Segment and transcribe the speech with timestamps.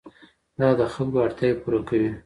[0.59, 2.11] دا د خلکو اړتیاوې پوره کوي.